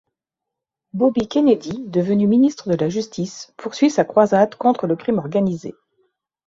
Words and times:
Bobby 0.93 1.27
Kennedy, 1.27 1.83
devenu 1.89 2.25
Ministre 2.25 2.69
de 2.71 2.75
la 2.75 2.89
Justice, 2.89 3.53
poursuit 3.55 3.91
sa 3.91 4.03
croisade 4.03 4.55
contre 4.55 4.87
le 4.87 4.95
crime 4.95 5.19
organisé. 5.19 5.75